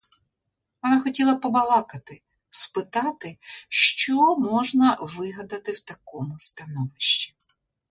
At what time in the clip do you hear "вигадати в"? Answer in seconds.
5.01-5.79